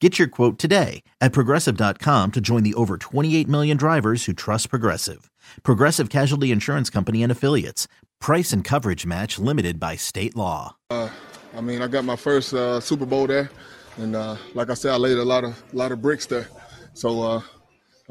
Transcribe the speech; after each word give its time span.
Get 0.00 0.18
your 0.18 0.28
quote 0.28 0.58
today 0.58 1.02
at 1.22 1.32
progressive.com 1.32 2.32
to 2.32 2.40
join 2.42 2.62
the 2.64 2.74
over 2.74 2.98
28 2.98 3.48
million 3.48 3.78
drivers 3.78 4.26
who 4.26 4.34
trust 4.34 4.68
Progressive. 4.68 5.30
Progressive 5.62 6.10
Casualty 6.10 6.50
Insurance 6.50 6.90
Company 6.90 7.22
and 7.22 7.32
Affiliates. 7.32 7.88
Price 8.20 8.52
and 8.52 8.62
coverage 8.62 9.06
match 9.06 9.38
limited 9.38 9.80
by 9.80 9.96
state 9.96 10.36
law. 10.36 10.76
Uh, 10.90 11.08
I 11.54 11.62
mean, 11.62 11.80
I 11.80 11.86
got 11.86 12.04
my 12.04 12.16
first 12.16 12.52
uh, 12.52 12.78
Super 12.78 13.06
Bowl 13.06 13.26
there, 13.26 13.50
and 13.96 14.14
uh, 14.14 14.36
like 14.52 14.68
I 14.68 14.74
said, 14.74 14.92
I 14.92 14.96
laid 14.96 15.16
a 15.16 15.24
lot 15.24 15.44
of 15.44 15.62
lot 15.72 15.92
of 15.92 16.02
bricks 16.02 16.26
there. 16.26 16.48
So, 16.92 17.22
uh, 17.22 17.40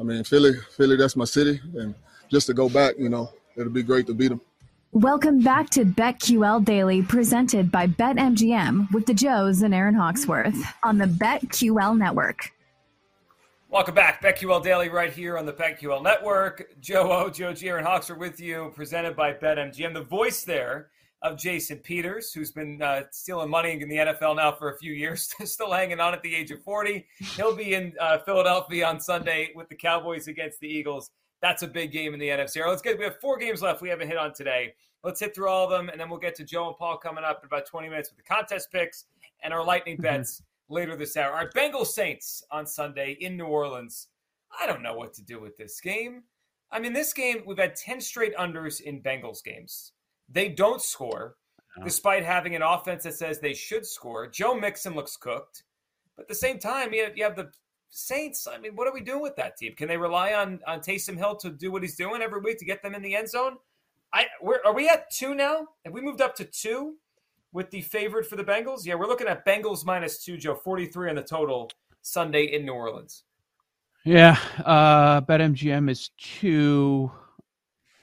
I 0.00 0.02
mean, 0.02 0.24
Philly, 0.24 0.54
Philly, 0.76 0.96
that's 0.96 1.14
my 1.14 1.24
city, 1.24 1.60
and 1.76 1.94
just 2.30 2.48
to 2.48 2.54
go 2.54 2.68
back, 2.68 2.94
you 2.98 3.08
know, 3.08 3.30
it'll 3.56 3.72
be 3.72 3.84
great 3.84 4.08
to 4.08 4.14
beat 4.14 4.28
them. 4.28 4.40
Welcome 4.96 5.40
back 5.40 5.68
to 5.70 5.84
BetQL 5.84 6.64
Daily, 6.64 7.02
presented 7.02 7.70
by 7.70 7.86
BetMGM 7.86 8.90
with 8.92 9.04
the 9.04 9.12
Joes 9.12 9.60
and 9.60 9.74
Aaron 9.74 9.94
Hawksworth 9.94 10.56
on 10.82 10.96
the 10.96 11.04
BetQL 11.04 11.98
Network. 11.98 12.50
Welcome 13.68 13.94
back, 13.94 14.22
BetQL 14.22 14.64
Daily, 14.64 14.88
right 14.88 15.12
here 15.12 15.36
on 15.36 15.44
the 15.44 15.52
BetQL 15.52 16.02
Network. 16.02 16.80
Joe 16.80 17.12
O, 17.12 17.28
Joe 17.28 17.52
G, 17.52 17.68
Aaron 17.68 17.84
Hawksworth 17.84 18.18
with 18.18 18.40
you, 18.40 18.72
presented 18.74 19.14
by 19.14 19.34
BetMGM. 19.34 19.92
The 19.92 20.04
voice 20.04 20.44
there 20.44 20.88
of 21.20 21.36
Jason 21.36 21.76
Peters, 21.80 22.32
who's 22.32 22.52
been 22.52 22.80
uh, 22.80 23.02
stealing 23.10 23.50
money 23.50 23.72
in 23.72 23.90
the 23.90 23.96
NFL 23.96 24.36
now 24.36 24.52
for 24.52 24.70
a 24.70 24.78
few 24.78 24.94
years, 24.94 25.30
still 25.44 25.72
hanging 25.72 26.00
on 26.00 26.14
at 26.14 26.22
the 26.22 26.34
age 26.34 26.50
of 26.52 26.62
40. 26.62 27.06
He'll 27.36 27.54
be 27.54 27.74
in 27.74 27.92
uh, 28.00 28.20
Philadelphia 28.24 28.86
on 28.86 28.98
Sunday 28.98 29.50
with 29.54 29.68
the 29.68 29.76
Cowboys 29.76 30.26
against 30.26 30.58
the 30.60 30.68
Eagles. 30.68 31.10
That's 31.42 31.62
a 31.62 31.68
big 31.68 31.92
game 31.92 32.14
in 32.14 32.20
the 32.20 32.28
NFC. 32.28 32.60
Right, 32.62 32.68
let's 32.70 32.82
get. 32.82 32.98
We 32.98 33.04
have 33.04 33.20
four 33.20 33.38
games 33.38 33.62
left. 33.62 33.82
We 33.82 33.88
haven't 33.88 34.08
hit 34.08 34.16
on 34.16 34.32
today. 34.32 34.74
Let's 35.04 35.20
hit 35.20 35.34
through 35.34 35.48
all 35.48 35.64
of 35.64 35.70
them, 35.70 35.88
and 35.88 36.00
then 36.00 36.08
we'll 36.08 36.18
get 36.18 36.34
to 36.36 36.44
Joe 36.44 36.68
and 36.68 36.76
Paul 36.76 36.96
coming 36.96 37.24
up 37.24 37.40
in 37.42 37.46
about 37.46 37.66
20 37.66 37.88
minutes 37.88 38.10
with 38.10 38.16
the 38.16 38.22
contest 38.24 38.72
picks 38.72 39.04
and 39.42 39.52
our 39.52 39.64
lightning 39.64 39.94
Mm-hmm. 39.96 40.02
bets 40.02 40.42
later 40.68 40.96
this 40.96 41.16
hour. 41.16 41.32
Our 41.32 41.50
Bengals 41.50 41.88
Saints 41.88 42.42
on 42.50 42.66
Sunday 42.66 43.16
in 43.20 43.36
New 43.36 43.46
Orleans. 43.46 44.08
I 44.60 44.66
don't 44.66 44.82
know 44.82 44.94
what 44.94 45.12
to 45.14 45.22
do 45.22 45.40
with 45.40 45.56
this 45.56 45.80
game. 45.80 46.22
I 46.72 46.80
mean, 46.80 46.92
this 46.92 47.12
game 47.12 47.42
we've 47.46 47.58
had 47.58 47.76
10 47.76 48.00
straight 48.00 48.34
unders 48.36 48.80
in 48.80 49.00
Bengals 49.02 49.44
games. 49.44 49.92
They 50.28 50.48
don't 50.48 50.82
score, 50.82 51.36
despite 51.84 52.24
having 52.24 52.56
an 52.56 52.62
offense 52.62 53.04
that 53.04 53.14
says 53.14 53.38
they 53.38 53.54
should 53.54 53.86
score. 53.86 54.26
Joe 54.26 54.54
Mixon 54.54 54.94
looks 54.94 55.16
cooked, 55.16 55.62
but 56.16 56.22
at 56.22 56.28
the 56.28 56.34
same 56.34 56.58
time, 56.58 56.92
you 56.92 57.04
have, 57.04 57.16
you 57.16 57.22
have 57.22 57.36
the 57.36 57.52
Saints. 57.90 58.46
I 58.46 58.58
mean, 58.58 58.76
what 58.76 58.86
are 58.86 58.92
we 58.92 59.00
doing 59.00 59.22
with 59.22 59.36
that 59.36 59.56
team? 59.56 59.74
Can 59.76 59.88
they 59.88 59.96
rely 59.96 60.34
on 60.34 60.60
on 60.66 60.80
Taysom 60.80 61.16
Hill 61.16 61.36
to 61.36 61.50
do 61.50 61.70
what 61.70 61.82
he's 61.82 61.96
doing 61.96 62.22
every 62.22 62.40
week 62.40 62.58
to 62.58 62.64
get 62.64 62.82
them 62.82 62.94
in 62.94 63.02
the 63.02 63.14
end 63.14 63.28
zone? 63.28 63.56
I 64.12 64.26
are 64.64 64.74
we 64.74 64.88
at 64.88 65.10
two 65.10 65.34
now? 65.34 65.68
Have 65.84 65.94
we 65.94 66.00
moved 66.00 66.20
up 66.20 66.34
to 66.36 66.44
two 66.44 66.96
with 67.52 67.70
the 67.70 67.80
favorite 67.80 68.26
for 68.26 68.36
the 68.36 68.44
Bengals? 68.44 68.84
Yeah, 68.84 68.94
we're 68.94 69.06
looking 69.06 69.28
at 69.28 69.46
Bengals 69.46 69.84
minus 69.84 70.22
two, 70.22 70.36
Joe. 70.36 70.54
Forty 70.54 70.86
three 70.86 71.08
on 71.08 71.16
the 71.16 71.22
total 71.22 71.70
Sunday 72.02 72.44
in 72.44 72.64
New 72.64 72.72
Orleans. 72.72 73.24
Yeah, 74.04 74.38
uh, 74.64 75.20
BetMGM 75.22 75.90
is 75.90 76.10
two. 76.16 77.10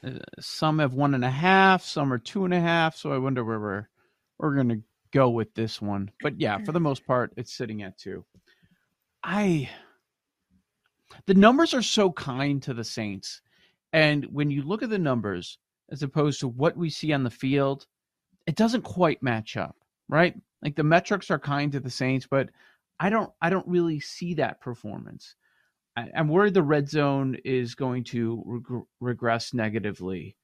Uh, 0.06 0.20
some 0.40 0.80
have 0.80 0.94
one 0.94 1.14
and 1.14 1.24
a 1.24 1.30
half, 1.30 1.82
some 1.84 2.12
are 2.12 2.18
two 2.18 2.44
and 2.46 2.54
a 2.54 2.60
half. 2.60 2.98
So 2.98 3.14
I 3.14 3.18
wonder 3.18 3.44
where 3.44 3.60
we're 3.60 3.88
we're 4.38 4.56
gonna 4.56 4.82
go 5.12 5.30
with 5.30 5.54
this 5.54 5.82
one. 5.82 6.12
But 6.22 6.40
yeah, 6.40 6.58
for 6.66 6.74
the 6.74 6.80
most 6.80 7.06
part, 7.06 7.32
it's 7.38 7.54
sitting 7.54 7.84
at 7.84 7.98
two. 7.98 8.26
I 9.24 9.70
the 11.26 11.34
numbers 11.34 11.74
are 11.74 11.82
so 11.82 12.12
kind 12.12 12.62
to 12.64 12.74
the 12.74 12.84
Saints, 12.84 13.42
and 13.94 14.26
when 14.26 14.52
you 14.52 14.64
look 14.64 14.84
at 14.84 14.90
the 14.90 15.00
numbers 15.00 15.58
as 15.92 16.04
opposed 16.04 16.40
to 16.42 16.48
what 16.48 16.76
we 16.76 16.90
see 16.90 17.14
on 17.14 17.24
the 17.24 17.30
field, 17.30 17.86
it 18.48 18.56
doesn't 18.56 18.82
quite 18.82 19.24
match 19.24 19.58
up, 19.58 19.76
right? 20.10 20.36
Like 20.62 20.76
the 20.76 20.84
metrics 20.84 21.30
are 21.32 21.40
kind 21.40 21.72
to 21.72 21.80
the 21.80 21.90
Saints, 21.90 22.28
but 22.30 22.50
I 23.00 23.10
don't 23.10 23.32
I 23.42 23.50
don't 23.50 23.68
really 23.68 24.00
see 24.00 24.34
that 24.36 24.62
performance. 24.62 25.36
I, 25.96 26.10
I'm 26.16 26.28
worried 26.28 26.54
the 26.54 26.64
red 26.64 26.90
zone 26.90 27.38
is 27.46 27.76
going 27.76 28.04
to 28.06 28.42
reg- 28.46 28.84
regress 29.00 29.54
negatively. 29.54 30.36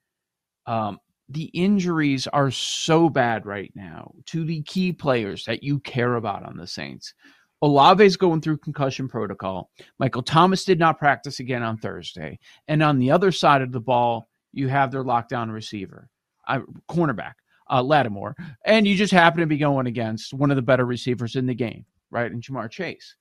Um, 0.66 1.00
the 1.29 1.46
injuries 1.46 2.28
are 2.28 2.51
so 2.51 3.09
bad 3.09 3.46
right 3.46 3.72
now 3.75 4.13
to 4.28 4.44
the 4.44 4.61
key 4.63 4.91
players 4.91 5.46
that 5.46 5.63
you 5.63 5.79
care 5.79 6.16
about 6.16 6.44
on 6.44 6.57
the 6.57 6.67
Saints. 6.67 7.13
Olave's 7.62 8.16
going 8.16 8.42
through 8.42 8.58
concussion 8.58 9.08
protocol. 9.08 9.70
Michael 9.97 10.24
Thomas 10.24 10.64
did 10.64 10.80
not 10.80 10.97
practice 10.97 11.40
again 11.40 11.64
on 11.64 11.78
Thursday. 11.78 12.40
And 12.68 12.81
on 12.81 13.00
the 13.00 13.12
other 13.12 13.31
side 13.31 13.62
of 13.62 13.72
the 13.72 13.81
ball, 13.81 14.30
you 14.53 14.68
have 14.68 14.92
their 14.92 15.03
lockdown 15.03 15.52
receiver, 15.52 16.09
uh, 16.47 16.62
cornerback, 16.90 17.34
uh, 17.70 17.84
Lattimore. 17.84 18.36
And 18.66 18.88
you 18.88 18.96
just 18.96 19.14
happen 19.14 19.42
to 19.42 19.46
be 19.46 19.58
going 19.58 19.88
against 19.88 20.34
one 20.34 20.52
of 20.52 20.56
the 20.56 20.62
better 20.62 20.86
receivers 20.86 21.36
in 21.36 21.46
the 21.46 21.53
game, 21.53 21.86
right? 22.12 22.31
And 22.31 22.42
Ja'Marr 22.42 22.70
Chase. 22.70 23.16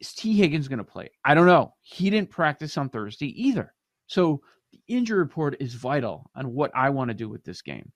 Is 0.00 0.12
T. 0.14 0.36
Higgins 0.36 0.68
going 0.68 0.78
to 0.78 0.84
play? 0.84 1.10
I 1.24 1.34
don't 1.34 1.46
know. 1.46 1.74
He 1.80 2.08
didn't 2.08 2.30
practice 2.30 2.78
on 2.78 2.88
Thursday 2.88 3.28
either. 3.42 3.74
So 4.06 4.40
the 4.70 4.80
injury 4.86 5.18
report 5.18 5.56
is 5.60 5.74
vital 5.74 6.30
on 6.36 6.54
what 6.54 6.70
I 6.74 6.90
want 6.90 7.08
to 7.08 7.14
do 7.14 7.28
with 7.28 7.42
this 7.42 7.62
game. 7.62 7.90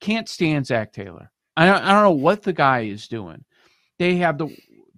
Can't 0.00 0.28
stand 0.28 0.66
Zac 0.66 0.92
Taylor. 0.92 1.30
I 1.56 1.66
don't, 1.66 1.82
I 1.82 1.92
don't 1.92 2.02
know 2.02 2.10
what 2.10 2.42
the 2.42 2.52
guy 2.52 2.80
is 2.80 3.06
doing. 3.08 3.44
They 3.98 4.16
have 4.16 4.38
the 4.38 4.48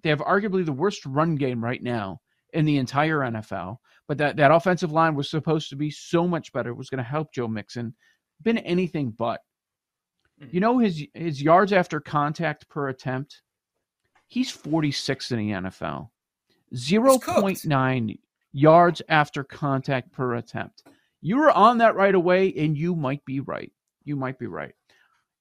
they 0.03 0.09
have 0.09 0.19
arguably 0.19 0.65
the 0.65 0.71
worst 0.71 1.05
run 1.05 1.35
game 1.35 1.63
right 1.63 1.81
now 1.81 2.21
in 2.53 2.65
the 2.65 2.77
entire 2.77 3.19
NFL. 3.19 3.77
But 4.07 4.17
that, 4.17 4.37
that 4.37 4.51
offensive 4.51 4.91
line 4.91 5.13
was 5.13 5.29
supposed 5.29 5.69
to 5.69 5.75
be 5.75 5.91
so 5.91 6.27
much 6.27 6.51
better. 6.51 6.71
It 6.71 6.77
was 6.77 6.89
going 6.89 6.97
to 6.97 7.03
help 7.03 7.33
Joe 7.33 7.47
Mixon. 7.47 7.93
Been 8.41 8.57
anything 8.59 9.11
but. 9.11 9.41
You 10.51 10.61
know 10.61 10.77
his 10.77 11.05
his 11.13 11.41
yards 11.41 11.73
after 11.73 11.99
contact 11.99 12.69
per 12.69 12.87
attempt. 12.87 13.41
He's 14.27 14.49
46 14.49 15.31
in 15.31 15.37
the 15.37 15.51
NFL. 15.51 16.09
0.9 16.73 18.19
yards 18.53 19.01
after 19.09 19.43
contact 19.43 20.13
per 20.13 20.35
attempt. 20.35 20.83
You 21.21 21.37
were 21.37 21.51
on 21.51 21.79
that 21.79 21.95
right 21.95 22.15
away, 22.15 22.53
and 22.55 22.77
you 22.77 22.95
might 22.95 23.25
be 23.25 23.41
right. 23.41 23.71
You 24.05 24.15
might 24.15 24.39
be 24.39 24.47
right. 24.47 24.73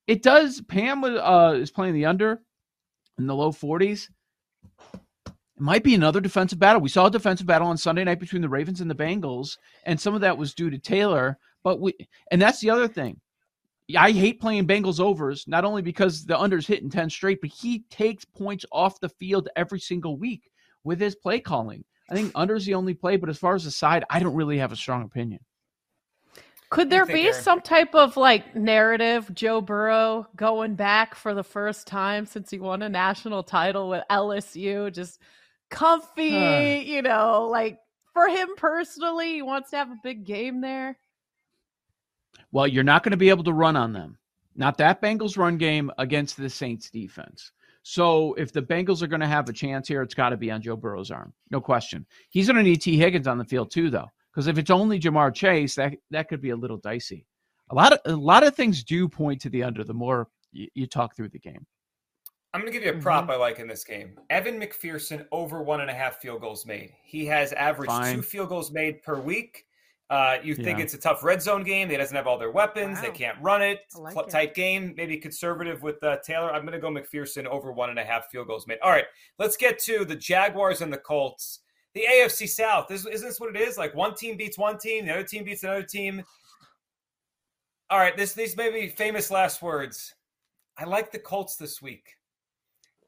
It 0.08 0.24
does. 0.24 0.60
Pam 0.62 1.04
uh, 1.04 1.52
is 1.52 1.70
playing 1.70 1.94
the 1.94 2.06
under 2.06 2.42
in 3.18 3.26
the 3.26 3.34
low 3.34 3.50
40s. 3.52 4.08
It 5.26 5.62
might 5.62 5.82
be 5.82 5.94
another 5.94 6.20
defensive 6.20 6.58
battle. 6.58 6.80
We 6.80 6.88
saw 6.88 7.06
a 7.06 7.10
defensive 7.10 7.46
battle 7.46 7.68
on 7.68 7.76
Sunday 7.76 8.04
night 8.04 8.20
between 8.20 8.42
the 8.42 8.48
Ravens 8.48 8.80
and 8.80 8.90
the 8.90 8.94
Bengals, 8.94 9.56
and 9.84 10.00
some 10.00 10.14
of 10.14 10.20
that 10.20 10.38
was 10.38 10.54
due 10.54 10.70
to 10.70 10.78
Taylor. 10.78 11.36
But 11.64 11.80
we, 11.80 11.94
and 12.30 12.40
that's 12.40 12.60
the 12.60 12.70
other 12.70 12.86
thing. 12.88 13.20
I 13.96 14.12
hate 14.12 14.40
playing 14.40 14.66
Bengals 14.66 15.00
overs, 15.00 15.48
not 15.48 15.64
only 15.64 15.82
because 15.82 16.26
the 16.26 16.38
under's 16.38 16.66
hitting 16.66 16.90
10 16.90 17.10
straight, 17.10 17.40
but 17.40 17.50
he 17.50 17.80
takes 17.90 18.24
points 18.24 18.66
off 18.70 19.00
the 19.00 19.08
field 19.08 19.48
every 19.56 19.80
single 19.80 20.18
week 20.18 20.50
with 20.84 21.00
his 21.00 21.16
play 21.16 21.40
calling. 21.40 21.84
I 22.10 22.14
think 22.14 22.32
under's 22.34 22.66
the 22.66 22.74
only 22.74 22.94
play, 22.94 23.16
but 23.16 23.28
as 23.28 23.38
far 23.38 23.54
as 23.54 23.64
the 23.64 23.70
side, 23.70 24.04
I 24.10 24.20
don't 24.20 24.34
really 24.34 24.58
have 24.58 24.72
a 24.72 24.76
strong 24.76 25.02
opinion. 25.04 25.40
Could 26.70 26.90
there 26.90 27.06
be 27.06 27.32
some 27.32 27.62
type 27.62 27.94
of 27.94 28.16
like 28.16 28.54
narrative 28.54 29.32
Joe 29.32 29.60
Burrow 29.60 30.26
going 30.36 30.74
back 30.74 31.14
for 31.14 31.32
the 31.34 31.42
first 31.42 31.86
time 31.86 32.26
since 32.26 32.50
he 32.50 32.58
won 32.58 32.82
a 32.82 32.88
national 32.88 33.42
title 33.42 33.88
with 33.88 34.04
LSU, 34.10 34.92
just 34.92 35.20
comfy, 35.70 36.84
you 36.86 37.00
know, 37.00 37.48
like 37.50 37.78
for 38.12 38.28
him 38.28 38.48
personally, 38.56 39.34
he 39.34 39.42
wants 39.42 39.70
to 39.70 39.76
have 39.76 39.90
a 39.90 39.98
big 40.02 40.26
game 40.26 40.60
there. 40.60 40.98
Well, 42.52 42.66
you're 42.66 42.84
not 42.84 43.02
going 43.02 43.12
to 43.12 43.18
be 43.18 43.30
able 43.30 43.44
to 43.44 43.52
run 43.52 43.76
on 43.76 43.92
them. 43.92 44.18
Not 44.54 44.76
that 44.78 45.00
Bengals 45.00 45.38
run 45.38 45.56
game 45.56 45.90
against 45.98 46.36
the 46.36 46.50
Saints 46.50 46.90
defense. 46.90 47.52
So 47.82 48.34
if 48.34 48.52
the 48.52 48.60
Bengals 48.60 49.02
are 49.02 49.06
going 49.06 49.20
to 49.20 49.26
have 49.26 49.48
a 49.48 49.52
chance 49.52 49.88
here, 49.88 50.02
it's 50.02 50.14
got 50.14 50.30
to 50.30 50.36
be 50.36 50.50
on 50.50 50.60
Joe 50.60 50.76
Burrow's 50.76 51.10
arm. 51.10 51.32
No 51.50 51.60
question. 51.60 52.04
He's 52.28 52.46
going 52.46 52.56
to 52.56 52.62
need 52.62 52.82
T. 52.82 52.98
Higgins 52.98 53.26
on 53.26 53.38
the 53.38 53.44
field 53.44 53.70
too, 53.70 53.88
though, 53.88 54.08
because 54.38 54.46
if 54.46 54.56
it's 54.56 54.70
only 54.70 55.00
Ja'Marr 55.00 55.34
Chase, 55.34 55.74
that, 55.74 55.94
that 56.12 56.28
could 56.28 56.40
be 56.40 56.50
a 56.50 56.56
little 56.56 56.76
dicey. 56.76 57.26
a 57.70 57.74
lot 57.74 57.92
of 57.92 57.98
a 58.04 58.14
lot 58.14 58.46
of 58.46 58.54
things 58.54 58.84
do 58.84 59.08
point 59.08 59.40
to 59.40 59.50
the 59.50 59.64
under 59.64 59.82
the 59.82 59.92
more 59.92 60.28
you, 60.52 60.68
you 60.76 60.86
talk 60.86 61.16
through 61.16 61.30
the 61.30 61.40
game. 61.40 61.66
I'm 62.54 62.60
going 62.60 62.72
to 62.72 62.78
give 62.78 62.86
you 62.86 62.96
a 62.96 63.02
prop 63.02 63.24
mm-hmm. 63.24 63.32
I 63.32 63.34
like 63.34 63.58
in 63.58 63.66
this 63.66 63.82
game. 63.82 64.16
Evan 64.30 64.60
McPherson 64.60 65.26
over 65.32 65.60
one 65.60 65.80
and 65.80 65.90
a 65.90 65.92
half 65.92 66.20
field 66.20 66.40
goals 66.40 66.66
made. 66.66 66.92
He 67.02 67.26
has 67.26 67.52
averaged 67.54 67.90
Fine. 67.90 68.14
two 68.14 68.22
field 68.22 68.50
goals 68.50 68.70
made 68.70 69.02
per 69.02 69.18
week. 69.18 69.64
Uh, 70.08 70.36
you 70.40 70.54
think 70.54 70.78
yeah. 70.78 70.84
it's 70.84 70.94
a 70.94 70.98
tough 70.98 71.24
red 71.24 71.42
zone 71.42 71.64
game. 71.64 71.90
He 71.90 71.96
doesn't 71.96 72.16
have 72.16 72.28
all 72.28 72.38
their 72.38 72.52
weapons. 72.52 72.98
Wow. 72.98 73.02
They 73.02 73.10
can't 73.10 73.38
run 73.42 73.60
it. 73.60 73.80
Like 73.98 74.14
tight 74.28 74.50
it. 74.50 74.54
game. 74.54 74.94
Maybe 74.96 75.16
conservative 75.16 75.82
with 75.82 76.00
uh, 76.04 76.18
Taylor. 76.24 76.52
I'm 76.52 76.62
going 76.62 76.74
to 76.74 76.78
go 76.78 76.90
McPherson 76.90 77.46
over 77.46 77.72
one 77.72 77.90
and 77.90 77.98
a 77.98 78.04
half 78.04 78.28
field 78.30 78.46
goals 78.46 78.68
made. 78.68 78.78
All 78.84 78.90
right, 78.92 79.06
let's 79.40 79.56
get 79.56 79.80
to 79.80 80.04
the 80.04 80.14
Jaguars 80.14 80.80
and 80.80 80.92
the 80.92 80.98
Colts. 80.98 81.58
The 81.94 82.04
AFC 82.10 82.48
South. 82.48 82.86
This, 82.88 83.06
isn't 83.06 83.26
this 83.26 83.40
what 83.40 83.54
it 83.54 83.60
is? 83.60 83.78
Like 83.78 83.94
one 83.94 84.14
team 84.14 84.36
beats 84.36 84.58
one 84.58 84.78
team, 84.78 85.06
the 85.06 85.12
other 85.12 85.22
team 85.24 85.44
beats 85.44 85.64
another 85.64 85.82
team. 85.82 86.22
All 87.90 87.98
right, 87.98 88.16
this 88.16 88.34
these 88.34 88.56
may 88.56 88.70
be 88.70 88.88
famous 88.88 89.30
last 89.30 89.62
words. 89.62 90.14
I 90.76 90.84
like 90.84 91.10
the 91.10 91.18
Colts 91.18 91.56
this 91.56 91.80
week. 91.80 92.04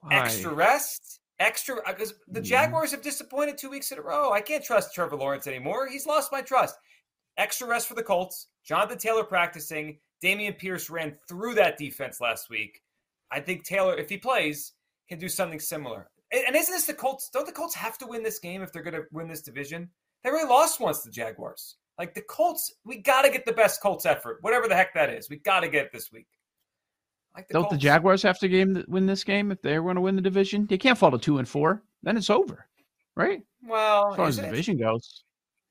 Why? 0.01 0.17
Extra 0.17 0.53
rest, 0.53 1.21
extra 1.39 1.77
because 1.87 2.13
uh, 2.13 2.15
the 2.29 2.41
mm-hmm. 2.41 2.47
Jaguars 2.47 2.91
have 2.93 3.03
disappointed 3.03 3.59
two 3.59 3.71
weeks 3.71 3.93
in 3.93 3.99
a 3.99 4.03
row. 4.03 4.33
I 4.33 4.41
can't 4.41 4.65
trust 4.65 4.95
Trevor 4.95 5.17
Lawrence 5.17 5.47
anymore. 5.47 5.87
He's 5.87 6.07
lost 6.07 6.33
my 6.33 6.41
trust. 6.41 6.77
Extra 7.37 7.67
rest 7.67 7.89
for 7.89 7.95
the 7.95 8.03
Colts. 8.03 8.49
Jonathan 8.65 8.99
Taylor 8.99 9.25
practicing. 9.25 9.99
Dameon 10.23 10.59
Pierce 10.59 10.91
ran 10.91 11.17
through 11.29 11.55
that 11.55 11.79
defense 11.79 12.21
last 12.21 12.51
week. 12.51 12.81
I 13.31 13.41
think 13.41 13.65
Taylor, 13.65 13.97
if 13.97 14.09
he 14.09 14.19
plays, 14.19 14.73
can 15.09 15.19
do 15.19 15.29
something 15.29 15.61
similar. 15.61 16.11
And 16.33 16.55
isn't 16.55 16.73
this 16.73 16.87
the 16.87 16.95
Colts? 16.95 17.29
Don't 17.33 17.47
the 17.47 17.53
Colts 17.53 17.75
have 17.75 17.99
to 17.99 18.07
win 18.07 18.23
this 18.23 18.39
game 18.39 18.63
if 18.63 18.73
they're 18.73 18.83
going 18.83 18.95
to 18.95 19.05
win 19.13 19.29
this 19.29 19.43
division? 19.43 19.89
They 20.23 20.31
already 20.31 20.49
lost 20.49 20.81
once 20.81 21.01
the 21.01 21.11
Jaguars. 21.11 21.77
Like 21.99 22.15
the 22.15 22.23
Colts, 22.23 22.73
we 22.85 22.99
got 22.99 23.23
to 23.23 23.31
get 23.31 23.45
the 23.45 23.53
best 23.53 23.83
Colts 23.83 24.07
effort, 24.07 24.39
whatever 24.43 24.69
the 24.69 24.77
heck 24.77 24.95
that 24.95 25.11
is. 25.11 25.29
We 25.29 25.37
got 25.37 25.61
to 25.61 25.69
get 25.69 25.87
it 25.87 25.93
this 25.93 26.13
week. 26.13 26.29
Like 27.35 27.49
the 27.49 27.55
Don't 27.55 27.63
Colts. 27.65 27.75
the 27.75 27.79
Jaguars 27.79 28.23
have 28.23 28.39
to 28.39 28.49
game 28.49 28.85
win 28.89 29.07
this 29.07 29.25
game 29.25 29.51
if 29.51 29.61
they 29.61 29.79
want 29.79 29.97
to 29.97 30.01
win 30.01 30.17
the 30.17 30.23
division? 30.23 30.67
They 30.67 30.79
can't 30.79 30.97
fall 30.97 31.11
to 31.11 31.19
two 31.19 31.39
and 31.39 31.49
four. 31.49 31.83
Then 32.03 32.17
it's 32.17 32.31
over, 32.31 32.67
right? 33.17 33.43
Well, 33.63 34.11
as 34.11 34.17
far 34.17 34.27
as 34.27 34.37
the 34.37 34.43
division 34.43 34.79
goes, 34.79 35.25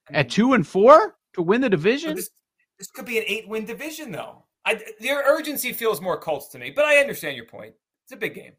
I 0.08 0.12
mean, 0.12 0.20
at 0.20 0.30
two 0.30 0.54
and 0.54 0.68
four 0.68 1.16
to 1.34 1.42
win 1.42 1.62
the 1.62 1.70
division, 1.70 2.16
this, 2.16 2.30
this 2.78 2.92
could 2.92 3.06
be 3.06 3.18
an 3.18 3.24
eight-win 3.28 3.66
division, 3.66 4.12
though. 4.12 4.44
I, 4.66 4.80
their 5.00 5.24
urgency 5.26 5.74
feels 5.74 6.02
more 6.02 6.20
Colts 6.20 6.48
to 6.50 6.60
me, 6.60 6.70
but 6.70 6.86
I 6.86 6.98
understand 6.98 7.36
your 7.36 7.46
point. 7.46 7.74
It's 8.04 8.14
a 8.14 8.18
big 8.18 8.36
game. 8.36 8.54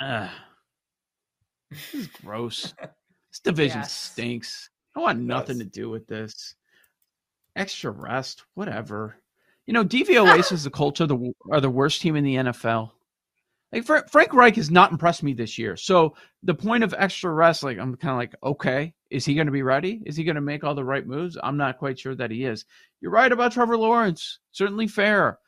Uh, 0.00 0.28
this 1.72 1.94
is 1.94 2.06
gross. 2.08 2.74
this 2.80 3.40
division 3.44 3.80
yes. 3.80 3.92
stinks. 3.92 4.70
I 4.94 5.00
want 5.00 5.20
nothing 5.20 5.58
to 5.58 5.64
do 5.64 5.88
with 5.88 6.06
this. 6.06 6.54
Extra 7.56 7.90
rest, 7.90 8.44
whatever. 8.54 9.16
You 9.66 9.72
know, 9.74 9.84
DVOA 9.84 10.38
is 10.52 10.64
the 10.64 10.70
Colts 10.70 11.00
are 11.00 11.06
the 11.06 11.32
are 11.50 11.60
the 11.60 11.70
worst 11.70 12.00
team 12.00 12.16
in 12.16 12.24
the 12.24 12.36
NFL. 12.36 12.90
Like 13.72 13.86
Frank 13.86 14.34
Reich 14.34 14.56
has 14.56 14.70
not 14.70 14.92
impressed 14.92 15.22
me 15.22 15.32
this 15.32 15.56
year. 15.56 15.78
So 15.78 16.14
the 16.42 16.54
point 16.54 16.84
of 16.84 16.94
extra 16.98 17.32
rest, 17.32 17.62
like 17.62 17.78
I'm 17.78 17.96
kind 17.96 18.12
of 18.12 18.18
like, 18.18 18.34
okay, 18.42 18.92
is 19.10 19.24
he 19.24 19.34
going 19.34 19.46
to 19.46 19.52
be 19.52 19.62
ready? 19.62 20.02
Is 20.04 20.14
he 20.14 20.24
going 20.24 20.34
to 20.34 20.42
make 20.42 20.62
all 20.62 20.74
the 20.74 20.84
right 20.84 21.06
moves? 21.06 21.38
I'm 21.42 21.56
not 21.56 21.78
quite 21.78 21.98
sure 21.98 22.14
that 22.14 22.30
he 22.30 22.44
is. 22.44 22.66
You're 23.00 23.12
right 23.12 23.32
about 23.32 23.52
Trevor 23.52 23.78
Lawrence. 23.78 24.40
Certainly 24.50 24.88
fair. 24.88 25.38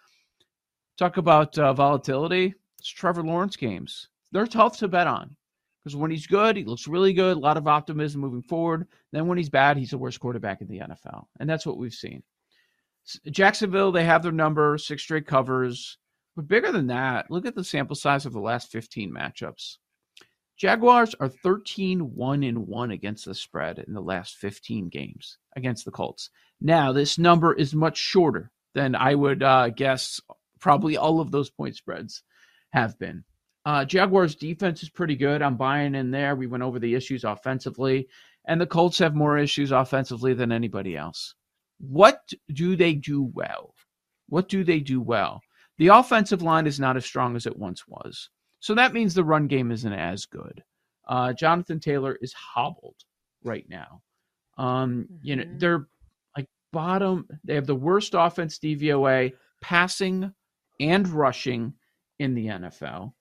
Talk 0.97 1.19
about 1.19 1.59
uh, 1.59 1.75
volatility. 1.75 2.55
It's 2.79 2.89
Trevor 2.89 3.23
Lawrence 3.23 3.57
games. 3.57 4.09
They're 4.33 4.47
tough 4.47 4.79
to 4.79 4.89
bet 4.89 5.07
on 5.07 5.37
because 5.85 5.97
when 5.97 6.11
he's 6.11 6.27
good, 6.27 6.57
he 6.57 6.65
looks 6.65 6.89
really 6.89 7.13
good. 7.13 7.37
A 7.37 7.41
lot 7.41 7.59
of 7.59 7.69
optimism 7.69 8.23
moving 8.23 8.43
forward. 8.43 8.87
Then 9.13 9.27
when 9.27 9.37
he's 9.37 9.51
bad, 9.51 9.77
he's 9.77 9.91
the 9.91 9.99
worst 9.99 10.19
quarterback 10.19 10.63
in 10.63 10.69
the 10.69 10.79
NFL, 10.79 11.27
and 11.39 11.49
that's 11.49 11.67
what 11.67 11.77
we've 11.77 11.93
seen. 11.93 12.23
Jacksonville, 13.31 13.93
they 13.93 14.05
have 14.05 14.23
their 14.23 14.33
number, 14.33 14.79
six 14.79 15.03
straight 15.03 15.27
covers. 15.27 15.99
But 16.37 16.49
bigger 16.49 16.73
than 16.73 16.89
that, 16.89 17.31
look 17.31 17.47
at 17.47 17.55
the 17.55 17.63
sample 17.63 17.95
size 17.95 18.27
of 18.27 18.33
the 18.33 18.41
last 18.41 18.73
15 18.73 19.13
matchups. 19.13 19.77
Jaguars 20.57 21.15
are 21.21 21.29
13 21.29 22.15
1 22.15 22.43
and 22.43 22.67
1 22.67 22.91
against 22.91 23.25
the 23.25 23.35
spread 23.35 23.79
in 23.81 23.93
the 23.93 24.01
last 24.01 24.37
15 24.37 24.89
games 24.89 25.39
against 25.57 25.85
the 25.85 25.91
Colts. 25.91 26.31
Now, 26.61 26.93
this 26.93 27.19
number 27.19 27.53
is 27.53 27.75
much 27.75 27.99
shorter 27.99 28.51
than 28.75 28.95
I 28.95 29.15
would 29.15 29.43
uh, 29.43 29.71
guess 29.71 30.21
probably 30.61 30.97
all 30.97 31.21
of 31.21 31.31
those 31.31 31.51
point 31.51 31.77
spreads 31.77 32.23
have 32.73 32.99
been. 32.99 33.25
Uh, 33.65 33.85
Jaguars 33.85 34.35
defense 34.35 34.83
is 34.83 34.91
pretty 34.91 35.17
good. 35.17 35.41
I'm 35.41 35.57
buying 35.57 35.95
in 35.95 36.11
there. 36.11 36.37
We 36.37 36.47
went 36.47 36.63
over 36.63 36.79
the 36.79 36.95
issues 36.95 37.25
offensively, 37.25 38.09
and 38.47 38.61
the 38.61 38.67
Colts 38.67 38.99
have 38.99 39.15
more 39.15 39.39
issues 39.39 39.73
offensively 39.73 40.35
than 40.35 40.53
anybody 40.53 40.97
else. 40.97 41.35
What 41.79 42.31
do 42.53 42.77
they 42.77 42.95
do 42.95 43.23
well? 43.23 43.75
What 44.29 44.49
do 44.49 44.65
they 44.65 44.81
do 44.81 45.01
well? 45.01 45.41
The 45.79 45.89
offensive 45.89 46.43
line 46.43 46.67
is 46.67 46.79
not 46.79 46.97
as 46.97 47.05
strong 47.05 47.37
as 47.37 47.47
it 47.47 47.59
once 47.59 47.87
was. 47.89 48.31
So 48.61 48.75
that 48.75 48.93
means 48.93 49.15
the 49.15 49.25
run 49.25 49.47
game 49.47 49.71
isn't 49.71 49.93
as 49.93 50.27
good. 50.27 50.63
Uh, 51.07 51.33
Jonathan 51.33 51.81
Taylor 51.81 52.17
is 52.21 52.33
hobbled 52.33 52.97
right 53.43 53.69
now. 53.69 54.01
Um, 54.57 55.03
mm-hmm. 55.03 55.15
You 55.23 55.37
know, 55.37 55.43
mm-hmm. 55.45 55.59
they're 55.59 55.87
like 56.37 56.49
bottom, 56.73 57.27
they 57.45 57.55
have 57.55 57.67
the 57.67 57.75
worst 57.75 58.15
offense 58.17 58.59
DVOA 58.59 59.33
passing 59.61 60.33
and 60.81 61.09
rushing 61.09 61.75
in 62.19 62.35
the 62.35 62.47
NFL. 62.47 63.13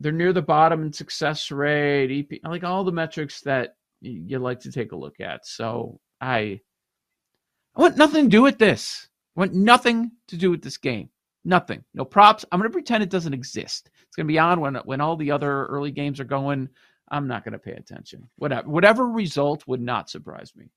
They're 0.00 0.12
near 0.12 0.32
the 0.32 0.42
bottom 0.42 0.82
in 0.82 0.92
success 0.92 1.50
rate, 1.50 2.26
EP, 2.32 2.40
like 2.44 2.64
all 2.64 2.84
the 2.84 2.92
metrics 2.92 3.40
that 3.42 3.76
you 4.00 4.38
like 4.38 4.60
to 4.60 4.72
take 4.72 4.92
a 4.92 4.96
look 4.96 5.20
at. 5.20 5.46
So 5.46 6.00
I 6.20 6.60
I 7.76 7.80
want 7.80 7.96
nothing 7.96 8.24
to 8.24 8.30
do 8.30 8.42
with 8.42 8.58
this. 8.58 9.08
I 9.36 9.40
want 9.40 9.54
nothing 9.54 10.12
to 10.28 10.36
do 10.36 10.50
with 10.50 10.62
this 10.62 10.78
game. 10.78 11.10
Nothing. 11.44 11.84
No 11.94 12.04
props. 12.04 12.44
I'm 12.50 12.58
going 12.58 12.68
to 12.68 12.72
pretend 12.72 13.02
it 13.02 13.10
doesn't 13.10 13.34
exist. 13.34 13.90
It's 14.02 14.16
going 14.16 14.26
to 14.26 14.32
be 14.32 14.38
on 14.38 14.60
when 14.60 14.74
when 14.84 15.00
all 15.00 15.16
the 15.16 15.30
other 15.30 15.66
early 15.66 15.90
games 15.90 16.20
are 16.20 16.24
going. 16.24 16.68
I'm 17.10 17.26
not 17.26 17.44
going 17.44 17.52
to 17.52 17.58
pay 17.58 17.72
attention. 17.72 18.28
Whatever 18.36 18.68
whatever 18.68 19.08
result 19.08 19.66
would 19.66 19.80
not 19.80 20.10
surprise 20.10 20.52
me. 20.56 20.70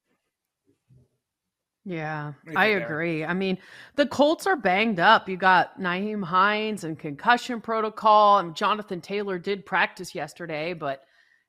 Yeah, 1.83 2.33
I 2.55 2.67
agree. 2.67 3.25
I 3.25 3.33
mean, 3.33 3.57
the 3.95 4.05
Colts 4.05 4.45
are 4.45 4.55
banged 4.55 4.99
up. 4.99 5.27
You 5.27 5.35
got 5.35 5.79
Nyheim 5.79 6.23
Hines 6.23 6.83
and 6.83 6.97
concussion 6.97 7.59
protocol, 7.59 8.37
and 8.37 8.55
Jonathan 8.55 9.01
Taylor 9.01 9.39
did 9.39 9.65
practice 9.65 10.13
yesterday, 10.13 10.73
but 10.73 11.03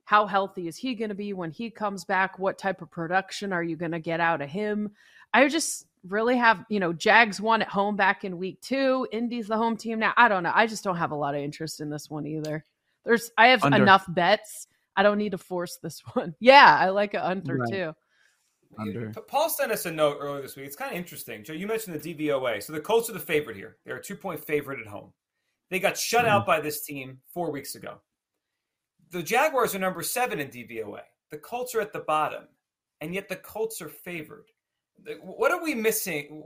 how 0.05 0.27
healthy 0.27 0.69
is 0.69 0.77
he 0.77 0.95
going 0.95 1.11
to 1.11 1.15
be 1.15 1.33
when 1.35 1.51
he 1.51 1.71
comes 1.71 2.05
back? 2.05 2.39
What 2.39 2.59
type 2.59 2.81
of 2.81 2.91
production 2.91 3.53
are 3.53 3.63
you 3.63 3.77
going 3.77 3.93
to 3.93 3.99
get 3.99 4.21
out 4.21 4.41
of 4.41 4.49
him? 4.49 4.91
I 5.35 5.47
just 5.49 5.87
really 6.09 6.37
have, 6.37 6.65
you 6.69 6.81
know, 6.81 6.93
Jags 6.93 7.41
won 7.41 7.63
at 7.63 7.69
home 7.69 7.97
back 7.97 8.25
in 8.25 8.39
week 8.39 8.61
two. 8.61 9.07
Indy's 9.13 9.49
the 9.49 9.57
home 9.57 9.77
team 9.77 9.99
now. 9.99 10.13
I 10.17 10.29
don't 10.29 10.43
know. 10.43 10.53
I 10.55 10.67
just 10.67 10.83
don't 10.83 10.97
have 10.97 11.13
a 11.13 11.17
lot 11.17 11.35
of 11.35 11.43
interest 11.43 11.81
in 11.81 11.91
this 11.91 12.11
one 12.11 12.27
either. 12.27 12.65
There's, 13.05 13.31
I 13.37 13.49
have 13.49 13.65
under. 13.65 13.77
enough 13.77 14.05
bets. 14.09 14.67
I 14.97 15.03
don't 15.03 15.19
need 15.19 15.33
to 15.33 15.39
force 15.39 15.79
this 15.83 16.01
one. 16.15 16.35
Yeah, 16.41 16.77
I 16.79 16.89
like 16.89 17.15
it 17.15 17.23
under 17.23 17.57
right. 17.57 17.71
too. 17.71 17.93
Under. 18.79 19.13
Paul 19.29 19.51
sent 19.51 19.73
us 19.73 19.87
a 19.87 19.91
note 19.91 20.19
earlier 20.21 20.43
this 20.43 20.57
week. 20.57 20.67
It's 20.67 20.77
kind 20.77 20.93
of 20.93 20.97
interesting. 20.97 21.45
Joe, 21.45 21.53
you 21.53 21.67
mentioned 21.67 22.01
the 22.01 22.15
DVOA. 22.15 22.63
So 22.63 22.73
the 22.73 22.81
Colts 22.81 23.11
are 23.11 23.15
the 23.15 23.19
favorite 23.21 23.57
here. 23.57 23.77
They're 23.85 23.97
a 23.97 24.03
two 24.03 24.17
point 24.17 24.43
favorite 24.45 24.81
at 24.81 24.87
home. 24.87 25.13
They 25.71 25.79
got 25.79 25.97
shut 25.97 26.25
mm-hmm. 26.25 26.35
out 26.35 26.47
by 26.47 26.61
this 26.61 26.83
team 26.83 27.19
four 27.33 27.51
weeks 27.51 27.75
ago. 27.75 28.01
The 29.11 29.23
Jaguars 29.23 29.75
are 29.75 29.79
number 29.79 30.03
seven 30.03 30.41
in 30.41 30.49
DVOA. 30.49 31.03
The 31.31 31.39
Colts 31.39 31.75
are 31.75 31.81
at 31.81 31.93
the 31.93 32.01
bottom, 32.01 32.45
and 33.01 33.15
yet 33.15 33.29
the 33.29 33.37
Colts 33.37 33.83
are 33.83 33.89
favored 33.89 34.47
what 35.23 35.51
are 35.51 35.63
we 35.63 35.75
missing? 35.75 36.43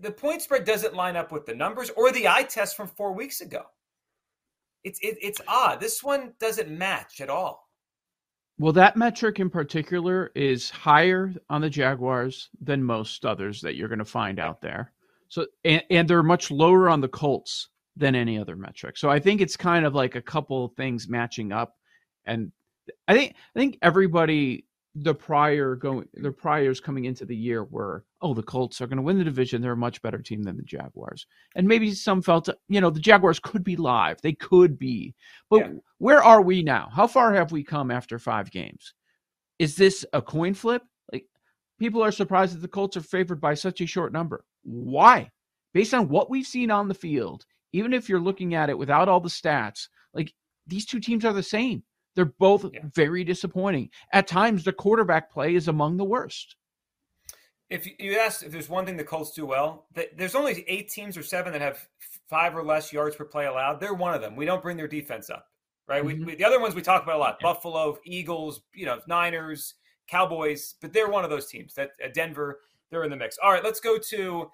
The 0.00 0.10
point 0.10 0.42
spread 0.42 0.64
doesn't 0.64 0.94
line 0.94 1.16
up 1.16 1.32
with 1.32 1.46
the 1.46 1.54
numbers 1.54 1.90
or 1.90 2.12
the 2.12 2.28
eye 2.28 2.44
test 2.44 2.76
from 2.76 2.88
four 2.88 3.12
weeks 3.12 3.40
ago. 3.40 3.62
It's 4.84 4.98
it, 5.00 5.16
it's 5.22 5.40
odd. 5.46 5.80
This 5.80 6.02
one 6.02 6.32
doesn't 6.40 6.70
match 6.70 7.20
at 7.20 7.30
all. 7.30 7.68
Well, 8.62 8.72
that 8.74 8.96
metric 8.96 9.40
in 9.40 9.50
particular 9.50 10.30
is 10.36 10.70
higher 10.70 11.34
on 11.50 11.62
the 11.62 11.68
Jaguars 11.68 12.48
than 12.60 12.84
most 12.84 13.26
others 13.26 13.60
that 13.62 13.74
you're 13.74 13.88
going 13.88 13.98
to 13.98 14.04
find 14.04 14.38
out 14.38 14.60
there. 14.60 14.92
So, 15.26 15.46
and, 15.64 15.82
and 15.90 16.08
they're 16.08 16.22
much 16.22 16.48
lower 16.48 16.88
on 16.88 17.00
the 17.00 17.08
Colts 17.08 17.70
than 17.96 18.14
any 18.14 18.38
other 18.38 18.54
metric. 18.54 18.98
So, 18.98 19.10
I 19.10 19.18
think 19.18 19.40
it's 19.40 19.56
kind 19.56 19.84
of 19.84 19.96
like 19.96 20.14
a 20.14 20.22
couple 20.22 20.68
things 20.76 21.08
matching 21.08 21.50
up, 21.50 21.74
and 22.24 22.52
I 23.08 23.14
think 23.14 23.34
I 23.34 23.58
think 23.58 23.78
everybody 23.82 24.64
the 24.94 25.14
prior 25.14 25.74
going 25.74 26.06
the 26.14 26.30
priors 26.30 26.80
coming 26.80 27.06
into 27.06 27.24
the 27.24 27.36
year 27.36 27.64
were 27.64 28.04
oh 28.20 28.34
the 28.34 28.42
Colts 28.42 28.80
are 28.80 28.86
going 28.86 28.98
to 28.98 29.02
win 29.02 29.18
the 29.18 29.24
division. 29.24 29.62
They're 29.62 29.72
a 29.72 29.76
much 29.76 30.02
better 30.02 30.18
team 30.18 30.42
than 30.42 30.56
the 30.56 30.62
Jaguars. 30.62 31.26
And 31.54 31.66
maybe 31.66 31.92
some 31.94 32.20
felt 32.20 32.48
you 32.68 32.80
know 32.80 32.90
the 32.90 33.00
Jaguars 33.00 33.40
could 33.40 33.64
be 33.64 33.76
live. 33.76 34.20
They 34.20 34.34
could 34.34 34.78
be. 34.78 35.14
But 35.48 35.60
yeah. 35.60 35.72
where 35.98 36.22
are 36.22 36.42
we 36.42 36.62
now? 36.62 36.90
How 36.92 37.06
far 37.06 37.34
have 37.34 37.52
we 37.52 37.64
come 37.64 37.90
after 37.90 38.18
5 38.18 38.50
games? 38.50 38.94
Is 39.58 39.76
this 39.76 40.04
a 40.12 40.20
coin 40.20 40.54
flip? 40.54 40.82
Like 41.10 41.26
people 41.78 42.02
are 42.02 42.12
surprised 42.12 42.54
that 42.54 42.60
the 42.60 42.68
Colts 42.68 42.96
are 42.96 43.02
favored 43.02 43.40
by 43.40 43.54
such 43.54 43.80
a 43.80 43.86
short 43.86 44.12
number. 44.12 44.44
Why? 44.62 45.30
Based 45.72 45.94
on 45.94 46.08
what 46.08 46.28
we've 46.28 46.46
seen 46.46 46.70
on 46.70 46.88
the 46.88 46.94
field 46.94 47.46
even 47.72 47.92
if 47.92 48.08
you're 48.08 48.20
looking 48.20 48.54
at 48.54 48.70
it 48.70 48.78
without 48.78 49.08
all 49.08 49.20
the 49.20 49.28
stats 49.28 49.88
like 50.14 50.32
these 50.66 50.86
two 50.86 51.00
teams 51.00 51.24
are 51.24 51.32
the 51.32 51.42
same 51.42 51.82
they're 52.14 52.24
both 52.26 52.66
yeah. 52.72 52.80
very 52.94 53.24
disappointing. 53.24 53.90
At 54.12 54.26
times, 54.26 54.64
the 54.64 54.72
quarterback 54.72 55.30
play 55.30 55.54
is 55.54 55.68
among 55.68 55.96
the 55.96 56.04
worst. 56.04 56.56
if 57.70 57.88
you 57.98 58.18
ask 58.18 58.44
if 58.44 58.52
there's 58.52 58.68
one 58.68 58.84
thing 58.84 58.98
the 58.98 59.04
Colts 59.04 59.32
do 59.32 59.46
well, 59.46 59.86
there's 60.16 60.34
only 60.34 60.62
eight 60.68 60.90
teams 60.90 61.16
or 61.16 61.22
seven 61.22 61.52
that 61.52 61.62
have 61.62 61.88
five 62.28 62.54
or 62.54 62.62
less 62.62 62.92
yards 62.92 63.16
per 63.16 63.24
play 63.24 63.46
allowed. 63.46 63.80
They're 63.80 63.94
one 63.94 64.14
of 64.14 64.20
them. 64.20 64.36
We 64.36 64.44
don't 64.44 64.62
bring 64.62 64.76
their 64.76 64.88
defense 64.88 65.30
up, 65.30 65.46
right? 65.88 66.04
Mm-hmm. 66.04 66.20
We, 66.20 66.24
we, 66.32 66.34
the 66.34 66.44
other 66.44 66.60
ones 66.60 66.74
we 66.74 66.82
talk 66.82 67.02
about 67.02 67.16
a 67.16 67.18
lot: 67.18 67.40
Buffalo, 67.40 67.96
Eagles, 68.04 68.60
you 68.74 68.84
know, 68.84 69.00
Niners, 69.06 69.74
Cowboys, 70.06 70.74
but 70.82 70.92
they're 70.92 71.08
one 71.08 71.24
of 71.24 71.30
those 71.30 71.46
teams. 71.46 71.72
That 71.74 71.92
uh, 72.04 72.08
Denver, 72.12 72.60
they're 72.90 73.04
in 73.04 73.10
the 73.10 73.16
mix. 73.16 73.38
All 73.42 73.50
right, 73.50 73.64
let's 73.64 73.80
go 73.80 73.96
to 73.96 74.50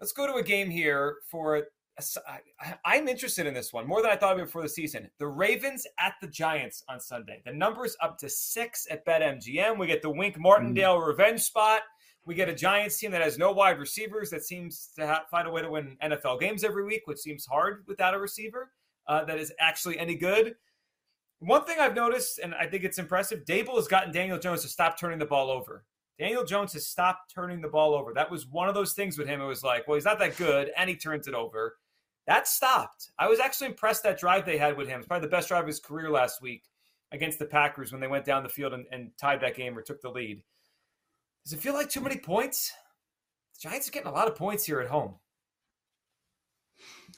let's 0.00 0.12
go 0.12 0.26
to 0.28 0.34
a 0.34 0.42
game 0.42 0.70
here 0.70 1.16
for. 1.28 1.64
I'm 2.84 3.08
interested 3.08 3.46
in 3.46 3.54
this 3.54 3.72
one 3.72 3.86
more 3.86 4.02
than 4.02 4.10
I 4.10 4.16
thought 4.16 4.36
before 4.36 4.62
the 4.62 4.68
season. 4.68 5.08
The 5.18 5.26
Ravens 5.26 5.86
at 5.98 6.14
the 6.20 6.28
Giants 6.28 6.82
on 6.88 7.00
Sunday. 7.00 7.42
The 7.44 7.52
number's 7.52 7.96
up 8.02 8.18
to 8.18 8.28
six 8.28 8.86
at 8.90 9.06
BetMGM. 9.06 9.78
We 9.78 9.86
get 9.86 10.02
the 10.02 10.10
Wink 10.10 10.38
Martindale 10.38 10.98
mm. 10.98 11.06
revenge 11.06 11.40
spot. 11.40 11.82
We 12.26 12.34
get 12.34 12.48
a 12.48 12.54
Giants 12.54 12.98
team 12.98 13.12
that 13.12 13.22
has 13.22 13.38
no 13.38 13.52
wide 13.52 13.78
receivers 13.78 14.30
that 14.30 14.44
seems 14.44 14.90
to 14.96 15.06
have, 15.06 15.22
find 15.30 15.46
a 15.46 15.50
way 15.50 15.62
to 15.62 15.70
win 15.70 15.96
NFL 16.02 16.40
games 16.40 16.64
every 16.64 16.84
week, 16.84 17.02
which 17.06 17.18
seems 17.18 17.46
hard 17.46 17.84
without 17.86 18.14
a 18.14 18.18
receiver 18.18 18.72
uh, 19.06 19.24
that 19.24 19.38
is 19.38 19.52
actually 19.60 19.98
any 19.98 20.16
good. 20.16 20.56
One 21.38 21.64
thing 21.64 21.78
I've 21.78 21.94
noticed, 21.94 22.40
and 22.40 22.54
I 22.54 22.66
think 22.66 22.84
it's 22.84 22.98
impressive, 22.98 23.44
Daboll 23.44 23.76
has 23.76 23.88
gotten 23.88 24.12
Daniel 24.12 24.38
Jones 24.38 24.62
to 24.62 24.68
stop 24.68 24.98
turning 24.98 25.18
the 25.18 25.26
ball 25.26 25.50
over. 25.50 25.84
Daniel 26.18 26.44
Jones 26.44 26.72
has 26.72 26.86
stopped 26.86 27.32
turning 27.34 27.60
the 27.60 27.68
ball 27.68 27.94
over. 27.94 28.14
That 28.14 28.30
was 28.30 28.46
one 28.46 28.68
of 28.68 28.74
those 28.74 28.94
things 28.94 29.18
with 29.18 29.28
him. 29.28 29.40
It 29.40 29.46
was 29.46 29.62
like, 29.62 29.86
well, 29.86 29.96
he's 29.96 30.06
not 30.06 30.18
that 30.18 30.36
good, 30.36 30.70
and 30.76 30.88
he 30.88 30.96
turns 30.96 31.28
it 31.28 31.34
over. 31.34 31.76
That 32.26 32.48
stopped. 32.48 33.10
I 33.18 33.28
was 33.28 33.38
actually 33.38 33.68
impressed 33.68 34.02
that 34.02 34.18
drive 34.18 34.44
they 34.44 34.58
had 34.58 34.76
with 34.76 34.88
him. 34.88 34.98
It's 34.98 35.08
probably 35.08 35.26
the 35.26 35.30
best 35.30 35.48
drive 35.48 35.62
of 35.62 35.68
his 35.68 35.78
career 35.78 36.10
last 36.10 36.42
week 36.42 36.64
against 37.12 37.38
the 37.38 37.46
Packers 37.46 37.92
when 37.92 38.00
they 38.00 38.08
went 38.08 38.24
down 38.24 38.42
the 38.42 38.48
field 38.48 38.72
and, 38.72 38.84
and 38.90 39.10
tied 39.18 39.40
that 39.40 39.54
game 39.54 39.78
or 39.78 39.82
took 39.82 40.00
the 40.00 40.10
lead. 40.10 40.42
Does 41.44 41.52
it 41.52 41.60
feel 41.60 41.74
like 41.74 41.88
too 41.88 42.00
many 42.00 42.16
points? 42.16 42.72
The 43.54 43.68
Giants 43.68 43.88
are 43.88 43.92
getting 43.92 44.08
a 44.08 44.14
lot 44.14 44.26
of 44.26 44.34
points 44.34 44.64
here 44.64 44.80
at 44.80 44.88
home. 44.88 45.14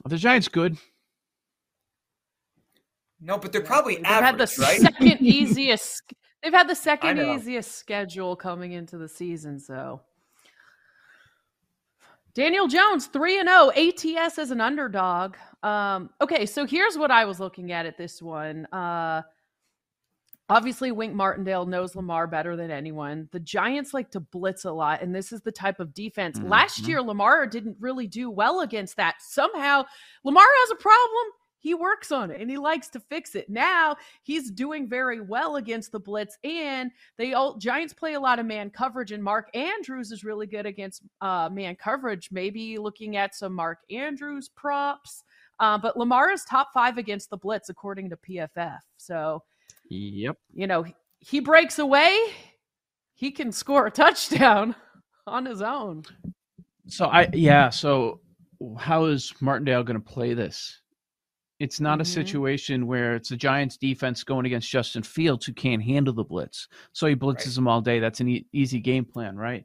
Are 0.05 0.09
the 0.09 0.19
Giants 0.19 0.49
good? 0.49 0.77
No, 3.21 3.39
but 3.39 3.51
they're 3.51 3.63
probably 3.63 3.97
they've 3.97 4.05
average, 4.05 4.27
had 4.27 4.39
the 4.39 4.63
right? 4.63 4.81
second 4.81 5.21
easiest. 5.23 6.03
They've 6.41 6.53
had 6.53 6.69
the 6.69 6.77
second 6.77 7.19
easiest 7.19 7.75
schedule 7.75 8.37
coming 8.37 8.71
into 8.71 8.97
the 8.97 9.09
season, 9.09 9.59
so. 9.59 10.03
Daniel 12.39 12.69
Jones, 12.69 13.07
3 13.07 13.41
and 13.41 13.49
0, 13.49 14.17
ATS 14.17 14.39
as 14.39 14.53
an 14.53 14.61
underdog. 14.61 15.35
Um, 15.65 16.11
okay, 16.21 16.47
so 16.47 16.65
here's 16.67 16.97
what 16.97 17.11
I 17.11 17.25
was 17.25 17.41
looking 17.41 17.73
at 17.73 17.85
at 17.85 17.99
this 17.99 18.23
one. 18.23 18.65
Uh, 18.67 19.23
Obviously, 20.51 20.93
Wink 20.93 21.13
Martindale 21.15 21.67
knows 21.67 21.95
Lamar 21.95 22.27
better 22.27 22.57
than 22.57 22.71
anyone. 22.71 23.29
The 23.33 23.41
Giants 23.41 23.93
like 23.93 24.11
to 24.13 24.21
blitz 24.21 24.65
a 24.65 24.73
lot, 24.73 25.03
and 25.03 25.15
this 25.15 25.31
is 25.31 25.43
the 25.43 25.53
type 25.53 25.79
of 25.79 25.93
defense. 25.93 26.39
Mm-hmm. 26.39 26.49
Last 26.49 26.89
year, 26.89 27.03
Lamar 27.03 27.47
didn't 27.47 27.77
really 27.81 28.07
do 28.07 28.31
well 28.31 28.61
against 28.61 28.97
that. 28.97 29.17
Somehow, 29.21 29.85
Lamar 30.25 30.47
has 30.63 30.71
a 30.71 30.77
problem. 30.77 31.27
He 31.59 31.75
works 31.75 32.13
on 32.13 32.31
it 32.31 32.41
and 32.41 32.51
he 32.51 32.57
likes 32.57 32.89
to 32.91 33.01
fix 33.01 33.35
it. 33.35 33.51
Now 33.51 33.97
he's 34.23 34.51
doing 34.51 34.89
very 34.89 35.21
well 35.21 35.57
against 35.57 35.93
the 35.93 36.01
blitz, 36.01 36.39
and 36.45 36.91
the 37.19 37.35
all 37.35 37.57
Giants 37.57 37.93
play 37.93 38.15
a 38.15 38.21
lot 38.21 38.39
of 38.39 38.47
man 38.47 38.71
coverage, 38.71 39.13
and 39.13 39.23
Mark 39.23 39.55
Andrews 39.55 40.13
is 40.13 40.25
really 40.25 40.47
good 40.47 40.67
against 40.67 41.03
uh, 41.21 41.49
man 41.53 41.77
coverage. 41.77 42.31
Maybe 42.31 42.79
looking 42.79 43.17
at 43.17 43.35
some 43.35 43.55
Mark 43.55 43.79
Andrews 43.91 44.49
props, 44.49 45.25
uh, 45.61 45.79
but 45.79 45.97
Lamar 45.97 46.31
is 46.31 46.45
top 46.45 46.69
five 46.73 46.99
against 46.99 47.31
the 47.31 47.37
blitz 47.37 47.69
according 47.69 48.11
to 48.11 48.17
PFF. 48.17 48.79
So 48.97 49.43
Yep. 49.89 50.37
You 50.55 50.67
know, 50.67 50.85
he 51.19 51.41
breaks 51.41 51.79
away, 51.79 52.17
he 53.15 53.31
can 53.31 53.53
score 53.53 53.87
a 53.87 53.91
touchdown 53.91 54.75
on 55.27 55.47
his 55.47 55.63
own. 55.63 56.05
So 56.87 57.07
I 57.07 57.29
yeah, 57.33 57.71
so 57.71 58.21
how 58.79 59.07
is 59.07 59.33
Martindale 59.41 59.83
going 59.83 60.01
to 60.01 60.07
play 60.07 60.35
this? 60.35 60.81
It's 61.59 61.81
not 61.81 61.95
mm-hmm. 61.95 62.03
a 62.03 62.05
situation 62.05 62.87
where 62.87 63.17
it's 63.17 63.31
the 63.31 63.37
Giants 63.37 63.77
defense 63.77 64.23
going 64.23 64.47
against 64.47 64.71
Justin 64.71 65.03
Fields 65.03 65.45
who 65.45 65.53
can't 65.53 65.83
handle 65.83 66.15
the 66.15 66.25
blitz. 66.25 66.69
So 66.93 67.07
he 67.07 67.17
blitzes 67.17 67.47
right. 67.47 67.55
them 67.57 67.69
all 67.69 67.81
day. 67.81 67.99
That's 67.99 68.21
an 68.21 68.29
e- 68.29 68.47
easy 68.53 68.81
game 68.81 69.05
plan, 69.05 69.37
right? 69.37 69.65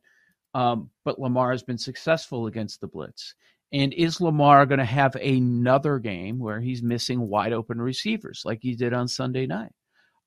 Um, 0.56 0.90
but 1.06 1.20
Lamar 1.20 1.52
has 1.52 1.64
been 1.64 1.78
successful 1.78 2.48
against 2.48 2.82
the 2.82 2.88
blitz. 2.88 3.36
And 3.72 3.94
is 3.94 4.22
Lamar 4.22 4.66
going 4.66 4.80
to 4.80 4.86
have 4.86 5.16
another 5.16 5.98
game 5.98 6.38
where 6.38 6.62
he's 6.62 6.84
missing 6.84 7.28
wide 7.28 7.54
open 7.54 7.82
receivers 7.82 8.44
like 8.46 8.60
he 8.62 8.76
did 8.76 8.94
on 8.94 9.08
Sunday 9.08 9.48
night? 9.48 9.72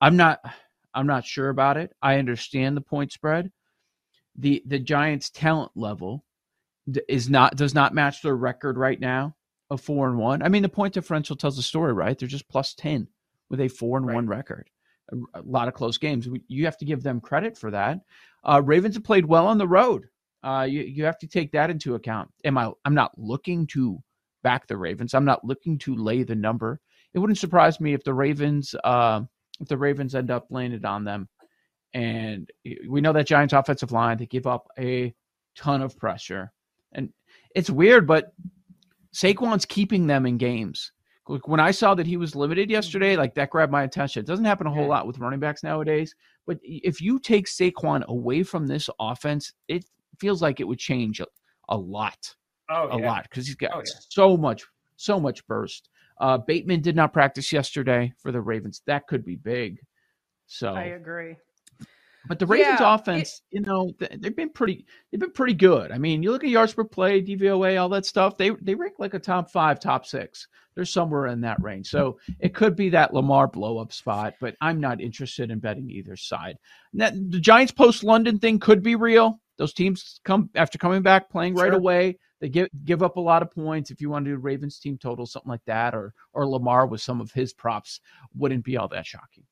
I'm 0.01 0.17
not 0.17 0.41
I'm 0.95 1.07
not 1.07 1.25
sure 1.25 1.51
about 1.51 1.77
it. 1.77 1.93
I 2.03 2.19
understand 2.19 2.77
the 2.77 2.81
point 2.81 3.13
spread. 3.13 3.53
The 4.37 4.63
the 4.67 4.79
Giants 4.79 5.31
talent 5.31 5.71
level 5.77 6.25
is 7.09 7.31
not 7.31 7.57
does 7.57 7.75
not 7.75 7.95
match 7.95 8.23
their 8.23 8.37
record 8.37 8.77
right 8.77 8.99
now 8.99 9.37
of 9.71 9.81
4 9.81 10.09
and 10.09 10.19
1. 10.19 10.43
I 10.43 10.49
mean 10.49 10.63
the 10.63 10.69
point 10.69 10.95
differential 10.95 11.37
tells 11.37 11.57
the 11.57 11.63
story, 11.63 11.93
right? 11.93 12.19
They're 12.19 12.29
just 12.29 12.49
plus 12.49 12.75
10 12.75 13.09
with 13.51 13.61
a 13.61 13.69
4 13.69 13.99
and 13.99 14.07
right. 14.07 14.15
1 14.15 14.27
record. 14.27 14.71
A, 15.13 15.41
a, 15.41 15.43
lot 15.43 15.69
of 15.69 15.75
close 15.75 15.99
games. 15.99 16.29
You 16.49 16.65
have 16.65 16.79
to 16.79 16.85
give 16.85 17.03
them 17.03 17.21
credit 17.21 17.57
for 17.57 17.71
that. 17.71 18.01
Uh, 18.45 18.61
Ravens 18.65 18.95
have 18.97 19.05
played 19.05 19.25
well 19.25 19.47
on 19.47 19.59
the 19.59 19.69
road. 19.69 20.07
Uh, 20.43 20.67
you 20.69 20.83
you 20.83 21.05
have 21.05 21.19
to 21.19 21.27
take 21.27 21.51
that 21.53 21.71
into 21.71 21.95
account. 21.95 22.31
Am 22.45 22.59
I 22.59 22.71
I'm 22.85 22.95
not 22.95 23.17
looking 23.19 23.67
to 23.69 24.01
back 24.47 24.69
the 24.69 24.77
Ravens. 24.77 25.13
I'm 25.13 25.25
not 25.25 25.45
looking 25.45 25.77
to 25.79 25.97
lay 25.97 26.23
the 26.23 26.37
number. 26.37 26.79
It 27.13 27.19
wouldn't 27.19 27.39
surprise 27.39 27.81
me 27.81 27.95
if 27.95 28.05
the 28.05 28.15
Ravens 28.15 28.77
uh, 28.85 29.23
if 29.59 29.67
the 29.67 29.77
Ravens 29.77 30.15
end 30.15 30.31
up 30.31 30.47
laying 30.51 30.71
it 30.71 30.85
on 30.85 31.03
them. 31.03 31.29
And 31.93 32.49
we 32.89 33.01
know 33.01 33.13
that 33.13 33.27
Giants 33.27 33.55
offensive 33.55 33.91
line, 33.91 34.19
they 34.19 34.27
give 34.27 34.47
up 34.47 34.69
a 34.79 35.13
ton 35.57 35.83
of 35.83 35.99
pressure. 35.99 36.53
And 36.93 37.13
it's 37.57 37.71
weird, 37.71 38.07
but 38.07 38.35
Saquon's 39.17 39.65
keeping 39.65 40.07
them 40.07 40.27
in 40.27 40.37
games. 40.37 40.93
When 41.47 41.59
I 41.59 41.71
saw 41.71 41.95
that 41.95 42.07
he 42.07 42.19
was 42.19 42.37
limited 42.37 42.71
yesterday, 42.71 43.17
like 43.17 43.35
that 43.35 43.51
grabbed 43.51 43.73
my 43.73 43.83
attention. 43.83 44.21
It 44.21 44.27
doesn't 44.27 44.45
happen 44.45 44.67
a 44.67 44.73
whole 44.73 44.87
lot 44.87 45.07
with 45.07 45.19
running 45.19 45.41
backs 45.41 45.63
nowadays. 45.63 46.15
But 46.47 46.59
if 46.63 47.01
you 47.01 47.19
take 47.19 47.47
Saquon 47.47 48.05
away 48.05 48.43
from 48.43 48.67
this 48.67 48.91
offense, 49.01 49.53
it 49.69 49.87
feels 50.21 50.43
like 50.43 50.61
it 50.61 50.69
would 50.69 50.79
change 50.79 51.21
a, 51.21 51.27
a 51.71 51.77
lot. 51.77 52.35
Oh, 52.71 52.89
a 52.91 53.01
yeah. 53.01 53.07
lot 53.07 53.23
because 53.25 53.47
he's 53.47 53.57
got 53.57 53.71
oh, 53.75 53.79
yeah. 53.79 54.01
so 54.11 54.37
much, 54.37 54.65
so 54.97 55.19
much 55.19 55.45
burst. 55.47 55.89
Uh, 56.21 56.37
Bateman 56.39 56.83
did 56.83 56.95
not 56.95 57.13
practice 57.13 57.53
yesterday 57.53 58.13
for 58.19 58.33
the 58.33 58.41
Ravens. 58.41 58.83
That 58.87 59.07
could 59.07 59.25
be 59.25 59.37
big. 59.37 59.79
So 60.47 60.75
I 60.75 60.85
agree. 60.85 61.37
But 62.29 62.39
the 62.39 62.47
Ravens 62.47 62.81
yeah, 62.81 62.95
offense, 62.95 63.43
it, 63.51 63.57
you 63.57 63.61
know, 63.63 63.93
they've 63.99 64.35
been 64.35 64.51
pretty 64.51 64.87
they've 65.11 65.21
been 65.21 65.33
pretty 65.33 65.55
good. 65.55 65.93
I 65.93 65.99
mean, 65.99 66.23
you 66.23 66.31
look 66.31 66.45
at 66.45 66.51
yards 66.51 66.75
per 66.75 66.85
play, 66.85 67.23
DVOA, 67.23 67.81
all 67.81 67.89
that 67.91 68.07
stuff, 68.07 68.37
they 68.37 68.51
they 68.63 68.75
rank 68.75 68.95
like 68.99 69.15
a 69.15 69.19
top 69.19 69.51
5, 69.51 69.81
top 69.81 70.07
6. 70.07 70.49
They're 70.75 70.85
somewhere 70.85 71.27
in 71.29 71.41
that 71.41 71.63
range. 71.63 71.89
So, 71.89 72.19
it 72.39 72.55
could 72.55 72.77
be 72.77 72.91
that 72.91 73.15
Lamar 73.15 73.49
blow 73.49 73.79
up 73.79 73.93
spot, 73.93 74.35
but 74.41 74.57
I'm 74.61 74.79
not 74.79 75.01
interested 75.01 75.51
in 75.51 75.59
betting 75.59 75.91
either 75.91 76.17
side. 76.17 76.59
That, 76.93 77.15
the 77.15 77.41
Giants 77.41 77.73
post 77.73 78.05
London 78.05 78.39
thing 78.39 78.59
could 78.59 78.83
be 78.83 78.95
real. 78.95 79.41
Those 79.57 79.73
teams 79.73 80.21
come 80.25 80.51
after 80.55 80.77
coming 80.77 81.03
back 81.03 81.31
playing 81.31 81.55
right 81.55 81.73
away. 81.73 82.19
They 82.41 82.51
give 82.51 82.69
give 82.85 83.03
up 83.03 83.17
a 83.17 83.21
lot 83.21 83.43
of 83.43 83.51
points. 83.51 83.91
If 83.91 84.01
you 84.01 84.11
want 84.11 84.27
to 84.27 84.33
do 84.33 84.37
Ravens 84.37 84.79
team 84.79 84.99
total, 84.99 85.25
something 85.25 85.49
like 85.49 85.65
that, 85.67 85.95
or 85.95 86.13
or 86.35 86.47
Lamar 86.47 86.87
with 86.87 87.01
some 87.01 87.21
of 87.21 87.33
his 87.33 87.55
props, 87.55 88.01
wouldn't 88.35 88.65
be 88.65 88.77
all 88.77 88.89
that 88.89 89.07
shocking. 89.07 89.45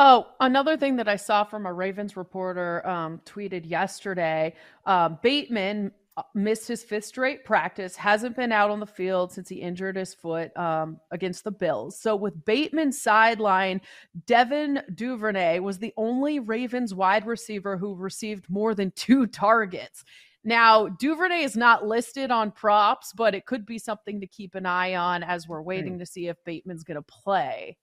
Oh, 0.00 0.28
another 0.38 0.76
thing 0.76 0.94
that 0.96 1.08
I 1.08 1.16
saw 1.16 1.42
from 1.42 1.66
a 1.66 1.72
Ravens 1.72 2.16
reporter 2.16 2.86
um, 2.86 3.20
tweeted 3.26 3.68
yesterday: 3.68 4.54
uh, 4.86 5.08
Bateman 5.08 5.90
missed 6.34 6.68
his 6.68 6.82
fifth 6.84 7.04
straight 7.04 7.44
practice, 7.44 7.96
hasn't 7.96 8.36
been 8.36 8.52
out 8.52 8.70
on 8.70 8.80
the 8.80 8.86
field 8.86 9.32
since 9.32 9.48
he 9.48 9.56
injured 9.56 9.96
his 9.96 10.14
foot 10.14 10.56
um, 10.56 10.98
against 11.10 11.44
the 11.44 11.50
Bills. 11.50 11.98
So, 11.98 12.14
with 12.14 12.44
Bateman 12.44 12.92
sideline, 12.92 13.80
Devin 14.26 14.82
Duvernay 14.94 15.58
was 15.58 15.78
the 15.78 15.92
only 15.96 16.38
Ravens 16.38 16.94
wide 16.94 17.26
receiver 17.26 17.76
who 17.76 17.96
received 17.96 18.48
more 18.48 18.74
than 18.74 18.92
two 18.92 19.26
targets. 19.26 20.04
Now, 20.44 20.88
Duvernay 20.88 21.42
is 21.42 21.56
not 21.56 21.86
listed 21.86 22.30
on 22.30 22.52
props, 22.52 23.12
but 23.12 23.34
it 23.34 23.46
could 23.46 23.66
be 23.66 23.78
something 23.78 24.20
to 24.20 24.26
keep 24.26 24.54
an 24.54 24.64
eye 24.64 24.94
on 24.94 25.24
as 25.24 25.48
we're 25.48 25.60
waiting 25.60 25.96
mm. 25.96 25.98
to 25.98 26.06
see 26.06 26.28
if 26.28 26.36
Bateman's 26.44 26.84
going 26.84 26.94
to 26.94 27.02
play. 27.02 27.76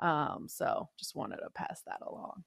Um, 0.00 0.46
so 0.48 0.88
just 0.98 1.16
wanted 1.16 1.36
to 1.36 1.50
pass 1.54 1.82
that 1.86 2.00
along. 2.06 2.44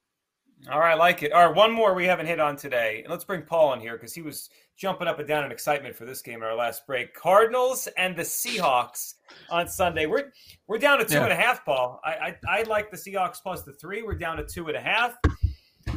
All 0.70 0.78
right, 0.78 0.92
I 0.92 0.94
like 0.94 1.24
it. 1.24 1.32
All 1.32 1.46
right, 1.46 1.56
one 1.56 1.72
more 1.72 1.92
we 1.92 2.04
haven't 2.04 2.26
hit 2.26 2.38
on 2.38 2.54
today. 2.54 3.00
And 3.02 3.10
let's 3.10 3.24
bring 3.24 3.42
Paul 3.42 3.72
in 3.72 3.80
here 3.80 3.94
because 3.94 4.14
he 4.14 4.22
was 4.22 4.48
jumping 4.76 5.08
up 5.08 5.18
and 5.18 5.26
down 5.26 5.44
in 5.44 5.50
excitement 5.50 5.96
for 5.96 6.04
this 6.04 6.22
game 6.22 6.40
at 6.40 6.48
our 6.48 6.54
last 6.54 6.86
break. 6.86 7.14
Cardinals 7.14 7.88
and 7.96 8.16
the 8.16 8.22
Seahawks 8.22 9.14
on 9.50 9.66
Sunday. 9.66 10.06
We're 10.06 10.30
we're 10.68 10.78
down 10.78 10.98
to 10.98 11.04
two 11.04 11.14
yeah. 11.14 11.24
and 11.24 11.32
a 11.32 11.36
half, 11.36 11.64
Paul. 11.64 12.00
I, 12.04 12.10
I 12.10 12.60
I 12.60 12.62
like 12.62 12.92
the 12.92 12.96
Seahawks 12.96 13.42
plus 13.42 13.62
the 13.62 13.72
three. 13.72 14.02
We're 14.02 14.14
down 14.14 14.36
to 14.36 14.44
two 14.44 14.68
and 14.68 14.76
a 14.76 14.80
half. 14.80 15.16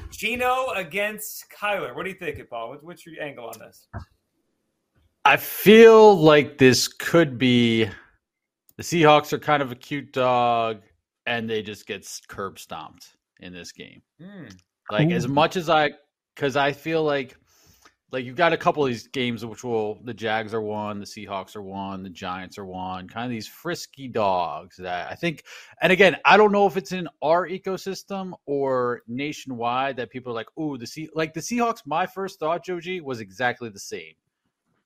Gino 0.09 0.69
against 0.75 1.45
Kyler. 1.51 1.95
What 1.95 2.03
do 2.03 2.09
you 2.09 2.15
think, 2.15 2.41
Paul? 2.49 2.77
What's 2.81 3.05
your 3.05 3.21
angle 3.21 3.45
on 3.45 3.59
this? 3.59 3.87
I 5.25 5.37
feel 5.37 6.17
like 6.17 6.57
this 6.57 6.87
could 6.87 7.37
be 7.37 7.85
the 8.77 8.83
Seahawks 8.83 9.31
are 9.31 9.39
kind 9.39 9.61
of 9.61 9.71
a 9.71 9.75
cute 9.75 10.11
dog, 10.11 10.81
and 11.25 11.49
they 11.49 11.61
just 11.61 11.87
get 11.87 12.07
curb 12.27 12.59
stomped 12.59 13.15
in 13.39 13.53
this 13.53 13.71
game. 13.71 14.01
Mm. 14.21 14.55
Like 14.91 15.09
Ooh. 15.09 15.13
as 15.13 15.27
much 15.27 15.55
as 15.55 15.69
I, 15.69 15.91
because 16.35 16.55
I 16.55 16.71
feel 16.71 17.03
like 17.03 17.37
like 18.11 18.23
you've 18.23 18.35
got 18.35 18.53
a 18.53 18.57
couple 18.57 18.83
of 18.83 18.89
these 18.89 19.07
games 19.07 19.45
which 19.45 19.63
will 19.63 19.99
the 20.03 20.13
Jags 20.13 20.53
are 20.53 20.61
one, 20.61 20.99
the 20.99 21.05
Seahawks 21.05 21.55
are 21.55 21.61
one, 21.61 22.03
the 22.03 22.09
Giants 22.09 22.57
are 22.57 22.65
one, 22.65 23.09
kind 23.09 23.25
of 23.25 23.31
these 23.31 23.47
frisky 23.47 24.07
dogs 24.07 24.77
that 24.77 25.11
I 25.11 25.15
think 25.15 25.43
and 25.81 25.91
again, 25.91 26.15
I 26.23 26.37
don't 26.37 26.51
know 26.51 26.65
if 26.65 26.77
it's 26.77 26.91
in 26.91 27.09
our 27.21 27.47
ecosystem 27.47 28.33
or 28.45 29.01
nationwide 29.07 29.97
that 29.97 30.11
people 30.11 30.31
are 30.31 30.35
like, 30.35 30.57
"Ooh, 30.57 30.77
the 30.77 30.87
sea 30.87 31.09
like 31.13 31.33
the 31.33 31.41
Seahawks 31.41 31.81
my 31.85 32.05
first 32.05 32.39
thought, 32.39 32.63
Joji, 32.63 33.01
was 33.01 33.19
exactly 33.19 33.69
the 33.69 33.79
same. 33.79 34.13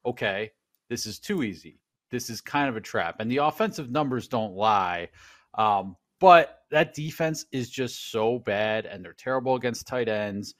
Okay, 0.05 0.51
this 0.89 1.05
is 1.05 1.19
too 1.19 1.43
easy. 1.43 1.79
This 2.10 2.29
is 2.29 2.41
kind 2.41 2.69
of 2.69 2.77
a 2.77 2.81
trap. 2.81 3.17
And 3.19 3.29
the 3.29 3.38
offensive 3.38 3.91
numbers 3.91 4.27
don't 4.27 4.55
lie. 4.55 5.10
Um, 5.53 5.96
but 6.19 6.59
that 6.71 6.93
defense 6.93 7.45
is 7.51 7.69
just 7.69 8.11
so 8.11 8.39
bad 8.39 8.85
and 8.85 9.03
they're 9.03 9.13
terrible 9.13 9.55
against 9.55 9.88
tight 9.88 10.07
ends. 10.07 10.55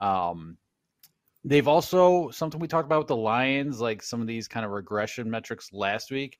Um, 0.00 0.58
They've 1.44 1.68
also 1.68 2.30
something 2.30 2.58
we 2.58 2.68
talked 2.68 2.86
about 2.86 3.00
with 3.00 3.08
the 3.08 3.16
Lions, 3.16 3.78
like 3.78 4.02
some 4.02 4.22
of 4.22 4.26
these 4.26 4.48
kind 4.48 4.64
of 4.64 4.72
regression 4.72 5.30
metrics 5.30 5.72
last 5.72 6.10
week. 6.10 6.38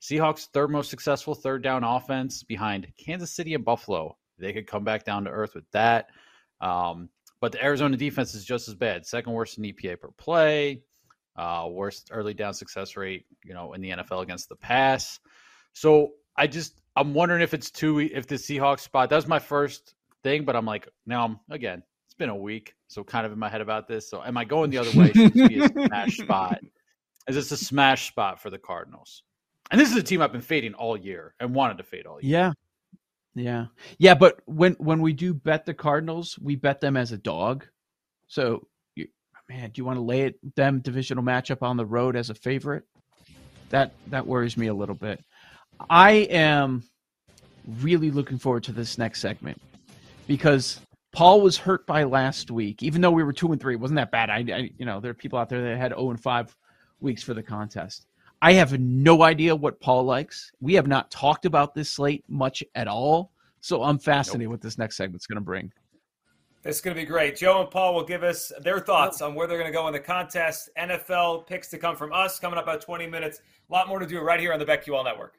Seahawks 0.00 0.46
third 0.52 0.70
most 0.70 0.90
successful 0.90 1.34
third 1.34 1.62
down 1.64 1.82
offense 1.82 2.44
behind 2.44 2.86
Kansas 2.96 3.32
City 3.32 3.54
and 3.54 3.64
Buffalo. 3.64 4.16
They 4.38 4.52
could 4.52 4.68
come 4.68 4.84
back 4.84 5.04
down 5.04 5.24
to 5.24 5.30
earth 5.30 5.56
with 5.56 5.68
that. 5.72 6.10
Um, 6.60 7.08
but 7.40 7.50
the 7.50 7.64
Arizona 7.64 7.96
defense 7.96 8.34
is 8.36 8.44
just 8.44 8.68
as 8.68 8.76
bad. 8.76 9.06
Second 9.06 9.32
worst 9.32 9.58
in 9.58 9.64
EPA 9.64 10.00
per 10.00 10.10
play, 10.16 10.82
uh, 11.34 11.66
worst 11.68 12.10
early 12.12 12.34
down 12.34 12.54
success 12.54 12.96
rate, 12.96 13.26
you 13.44 13.54
know, 13.54 13.72
in 13.72 13.80
the 13.80 13.90
NFL 13.90 14.22
against 14.22 14.48
the 14.48 14.56
pass. 14.56 15.18
So 15.72 16.10
I 16.38 16.46
just 16.46 16.80
I'm 16.96 17.12
wondering 17.12 17.42
if 17.42 17.52
it's 17.52 17.70
too 17.70 17.98
if 17.98 18.26
the 18.26 18.36
Seahawks 18.36 18.80
spot. 18.80 19.10
That 19.10 19.16
was 19.16 19.26
my 19.26 19.38
first 19.40 19.94
thing, 20.22 20.44
but 20.44 20.56
I'm 20.56 20.64
like 20.64 20.88
now 21.04 21.24
I'm 21.24 21.40
again 21.50 21.82
It's 22.06 22.14
been 22.14 22.30
a 22.30 22.36
week, 22.36 22.74
so 22.86 23.04
kind 23.04 23.26
of 23.26 23.32
in 23.32 23.38
my 23.38 23.48
head 23.48 23.60
about 23.60 23.88
this. 23.88 24.08
So 24.08 24.22
am 24.22 24.38
I 24.38 24.44
going 24.44 24.70
the 24.70 24.78
other 24.78 24.98
way? 24.98 25.12
Should 25.12 25.34
this 25.34 25.48
be 25.48 25.58
a 25.58 25.68
smash 25.68 26.16
spot? 26.22 26.60
Is 27.28 27.34
this 27.34 27.50
a 27.50 27.56
smash 27.56 28.08
spot 28.08 28.40
for 28.40 28.48
the 28.48 28.58
Cardinals? 28.58 29.24
And 29.70 29.78
this 29.78 29.90
is 29.90 29.96
a 29.96 30.02
team 30.02 30.22
I've 30.22 30.32
been 30.32 30.40
fading 30.40 30.74
all 30.74 30.96
year 30.96 31.34
and 31.40 31.54
wanted 31.54 31.76
to 31.78 31.84
fade 31.84 32.06
all 32.06 32.20
year. 32.22 32.30
Yeah. 32.30 32.52
Yeah. 33.34 33.66
Yeah, 33.98 34.14
but 34.14 34.40
when 34.46 34.72
when 34.74 35.00
we 35.00 35.12
do 35.12 35.34
bet 35.34 35.66
the 35.66 35.74
Cardinals, 35.74 36.38
we 36.40 36.56
bet 36.56 36.80
them 36.80 36.96
as 36.96 37.12
a 37.12 37.18
dog. 37.18 37.66
So 38.28 38.66
you, 38.96 39.08
man, 39.48 39.70
do 39.70 39.80
you 39.80 39.84
want 39.84 39.98
to 39.98 40.02
lay 40.02 40.22
it 40.22 40.54
them 40.56 40.80
divisional 40.80 41.22
matchup 41.22 41.62
on 41.62 41.76
the 41.76 41.86
road 41.86 42.16
as 42.16 42.30
a 42.30 42.34
favorite? 42.34 42.84
That 43.70 43.92
that 44.08 44.26
worries 44.26 44.56
me 44.56 44.68
a 44.68 44.74
little 44.74 44.94
bit. 44.94 45.22
I 45.88 46.10
am 46.30 46.84
really 47.80 48.10
looking 48.10 48.38
forward 48.38 48.64
to 48.64 48.72
this 48.72 48.98
next 48.98 49.20
segment 49.20 49.60
because 50.26 50.80
Paul 51.12 51.40
was 51.40 51.56
hurt 51.56 51.86
by 51.86 52.04
last 52.04 52.50
week, 52.50 52.82
even 52.82 53.00
though 53.00 53.10
we 53.10 53.22
were 53.22 53.32
two 53.32 53.50
and 53.52 53.60
three. 53.60 53.74
It 53.74 53.80
wasn't 53.80 53.96
that 53.96 54.10
bad. 54.10 54.30
I, 54.30 54.36
I, 54.36 54.70
you 54.78 54.86
know, 54.86 55.00
there 55.00 55.10
are 55.10 55.14
people 55.14 55.38
out 55.38 55.48
there 55.48 55.62
that 55.62 55.78
had 55.78 55.90
zero 55.90 56.02
oh 56.02 56.10
and 56.10 56.20
five 56.20 56.54
weeks 57.00 57.22
for 57.22 57.34
the 57.34 57.42
contest. 57.42 58.06
I 58.40 58.52
have 58.52 58.78
no 58.78 59.22
idea 59.22 59.56
what 59.56 59.80
Paul 59.80 60.04
likes. 60.04 60.52
We 60.60 60.74
have 60.74 60.86
not 60.86 61.10
talked 61.10 61.44
about 61.44 61.74
this 61.74 61.90
slate 61.90 62.24
much 62.28 62.62
at 62.74 62.86
all, 62.86 63.32
so 63.60 63.82
I'm 63.82 63.98
fascinated 63.98 64.44
nope. 64.44 64.52
what 64.52 64.60
this 64.60 64.78
next 64.78 64.96
segment's 64.96 65.26
going 65.26 65.36
to 65.36 65.44
bring. 65.44 65.72
This 66.62 66.76
is 66.76 66.82
going 66.82 66.94
to 66.94 67.02
be 67.02 67.06
great. 67.06 67.36
Joe 67.36 67.62
and 67.62 67.70
Paul 67.70 67.94
will 67.94 68.04
give 68.04 68.22
us 68.22 68.52
their 68.60 68.78
thoughts 68.78 69.22
oh. 69.22 69.26
on 69.26 69.34
where 69.34 69.46
they're 69.46 69.58
going 69.58 69.70
to 69.70 69.76
go 69.76 69.86
in 69.86 69.92
the 69.92 70.00
contest. 70.00 70.70
NFL 70.78 71.46
picks 71.46 71.68
to 71.70 71.78
come 71.78 71.96
from 71.96 72.12
us 72.12 72.38
coming 72.38 72.58
up 72.58 72.64
about 72.64 72.80
20 72.80 73.06
minutes. 73.06 73.40
A 73.68 73.72
lot 73.72 73.88
more 73.88 73.98
to 73.98 74.06
do 74.06 74.20
right 74.20 74.38
here 74.38 74.52
on 74.52 74.58
the 74.58 74.66
BetQL 74.66 75.04
Network. 75.04 75.38